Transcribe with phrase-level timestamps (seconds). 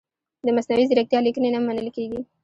[0.45, 2.19] د مصنوعي ځیرکتیا لیکنې نه منل کیږي.